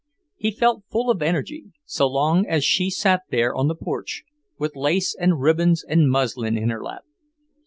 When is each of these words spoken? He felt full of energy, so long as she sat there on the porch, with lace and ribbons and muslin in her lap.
He 0.35 0.49
felt 0.49 0.83
full 0.89 1.11
of 1.11 1.21
energy, 1.21 1.73
so 1.85 2.07
long 2.07 2.47
as 2.47 2.65
she 2.65 2.89
sat 2.89 3.21
there 3.29 3.53
on 3.55 3.67
the 3.67 3.75
porch, 3.75 4.23
with 4.57 4.75
lace 4.75 5.13
and 5.15 5.39
ribbons 5.39 5.83
and 5.87 6.09
muslin 6.09 6.57
in 6.57 6.69
her 6.71 6.83
lap. 6.83 7.03